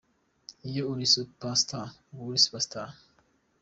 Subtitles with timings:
[0.69, 2.89] Iyo uri Super Star uba uri super Star….